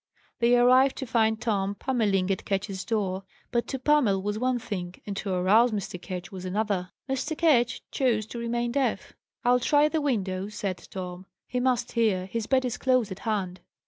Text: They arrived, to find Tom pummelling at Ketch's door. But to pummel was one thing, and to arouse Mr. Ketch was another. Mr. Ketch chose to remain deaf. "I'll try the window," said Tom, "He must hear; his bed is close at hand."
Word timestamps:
They 0.39 0.57
arrived, 0.57 0.95
to 0.95 1.05
find 1.05 1.39
Tom 1.39 1.75
pummelling 1.75 2.31
at 2.31 2.43
Ketch's 2.43 2.83
door. 2.83 3.23
But 3.51 3.67
to 3.67 3.77
pummel 3.77 4.19
was 4.23 4.39
one 4.39 4.57
thing, 4.57 4.95
and 5.05 5.15
to 5.17 5.31
arouse 5.31 5.71
Mr. 5.71 6.01
Ketch 6.01 6.31
was 6.31 6.43
another. 6.43 6.89
Mr. 7.07 7.37
Ketch 7.37 7.83
chose 7.91 8.25
to 8.25 8.39
remain 8.39 8.71
deaf. 8.71 9.13
"I'll 9.45 9.59
try 9.59 9.89
the 9.89 10.01
window," 10.01 10.47
said 10.49 10.77
Tom, 10.89 11.27
"He 11.45 11.59
must 11.59 11.91
hear; 11.91 12.25
his 12.25 12.47
bed 12.47 12.65
is 12.65 12.77
close 12.79 13.11
at 13.11 13.19
hand." 13.19 13.59